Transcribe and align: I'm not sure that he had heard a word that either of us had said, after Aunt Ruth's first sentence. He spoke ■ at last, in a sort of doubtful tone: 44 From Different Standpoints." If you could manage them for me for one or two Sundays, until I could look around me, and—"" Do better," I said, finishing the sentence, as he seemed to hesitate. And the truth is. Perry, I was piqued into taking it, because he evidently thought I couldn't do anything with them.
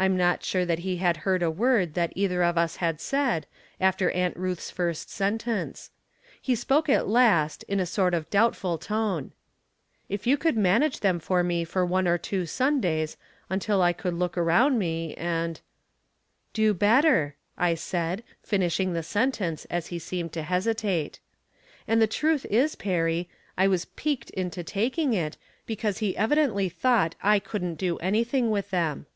I'm 0.00 0.16
not 0.16 0.44
sure 0.44 0.64
that 0.64 0.78
he 0.80 0.98
had 0.98 1.16
heard 1.16 1.42
a 1.42 1.50
word 1.50 1.94
that 1.94 2.12
either 2.14 2.40
of 2.44 2.56
us 2.56 2.76
had 2.76 3.00
said, 3.00 3.48
after 3.80 4.12
Aunt 4.12 4.36
Ruth's 4.36 4.70
first 4.70 5.10
sentence. 5.10 5.90
He 6.40 6.54
spoke 6.54 6.86
■ 6.86 6.92
at 6.94 7.08
last, 7.08 7.64
in 7.64 7.80
a 7.80 7.84
sort 7.86 8.14
of 8.14 8.30
doubtful 8.30 8.78
tone: 8.78 9.32
44 10.06 10.12
From 10.14 10.14
Different 10.14 10.20
Standpoints." 10.20 10.22
If 10.22 10.26
you 10.28 10.36
could 10.36 10.62
manage 10.62 11.00
them 11.00 11.18
for 11.18 11.42
me 11.42 11.64
for 11.64 11.84
one 11.84 12.06
or 12.06 12.16
two 12.16 12.46
Sundays, 12.46 13.16
until 13.50 13.82
I 13.82 13.92
could 13.92 14.14
look 14.14 14.38
around 14.38 14.78
me, 14.78 15.16
and—"" 15.16 15.60
Do 16.54 16.72
better," 16.72 17.34
I 17.56 17.74
said, 17.74 18.22
finishing 18.40 18.92
the 18.92 19.02
sentence, 19.02 19.64
as 19.64 19.88
he 19.88 19.98
seemed 19.98 20.32
to 20.34 20.42
hesitate. 20.42 21.18
And 21.88 22.00
the 22.00 22.06
truth 22.06 22.44
is. 22.46 22.76
Perry, 22.76 23.28
I 23.56 23.66
was 23.66 23.86
piqued 23.86 24.30
into 24.30 24.62
taking 24.62 25.12
it, 25.14 25.36
because 25.66 25.98
he 25.98 26.16
evidently 26.16 26.68
thought 26.68 27.16
I 27.20 27.40
couldn't 27.40 27.74
do 27.74 27.98
anything 27.98 28.50
with 28.52 28.70
them. 28.70 29.06